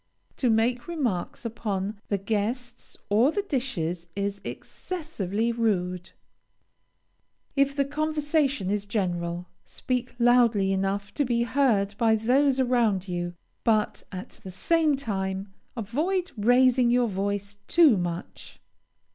To 0.37 0.49
make 0.49 0.87
remarks 0.87 1.45
upon 1.45 1.99
the 2.07 2.17
guests 2.17 2.97
or 3.07 3.31
the 3.31 3.43
dishes 3.43 4.07
is 4.15 4.41
excessively 4.43 5.51
rude. 5.51 6.09
If 7.55 7.75
the 7.75 7.85
conversation 7.85 8.71
is 8.71 8.85
general, 8.87 9.45
speak 9.63 10.15
loudly 10.17 10.71
enough 10.71 11.13
to 11.13 11.23
be 11.23 11.43
heard 11.43 11.93
by 11.99 12.15
those 12.15 12.59
around 12.59 13.07
you, 13.07 13.35
but, 13.63 14.01
at 14.11 14.39
the 14.43 14.49
same 14.49 14.95
time, 14.97 15.53
avoid 15.77 16.31
raising 16.35 16.89
your 16.89 17.07
voice 17.07 17.59
too 17.67 17.95
much. 17.95 18.59